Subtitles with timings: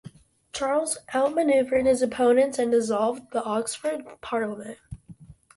[0.51, 4.79] Charles outmanoeuvred his opponents and dissolved the Oxford Parliament.